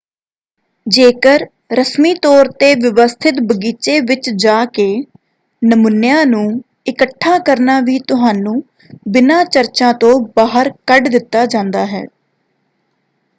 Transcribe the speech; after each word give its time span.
ਜੇਕਰ 0.87 1.45
ਰਸਮੀ 1.71 2.13
ਤੌਰ 2.23 2.47
'ਤੇ 2.51 2.73
ਵਿਵਸਥਿਤ 2.75 3.41
ਬਗੀਚੇ 3.43 3.99
ਵਿੱਚ 4.01 4.29
ਜਾ 4.35 4.63
ਕੇ 4.73 4.87
ਨਮੂਨਿਆਂ 5.61 6.25
ਨੂੰ 6.25 6.43
ਇੱਕਠਾ 6.87 7.37
ਕਰਨਾ 7.45 7.79
ਵੀ 7.81 7.99
ਤੁਹਾਨੂੰ 8.07 8.61
ਬਿਨਾਂ 9.07 9.43
ਚਰਚਾ 9.45 9.91
ਤੋਂ 10.01 10.19
ਬਾਹਰ 10.35 10.71
ਕੱਢ 10.87 11.07
ਦਿੱਤਾ 11.09 11.45
ਜਾਂਦਾ 11.47 11.85
ਹੈ। 11.87 12.03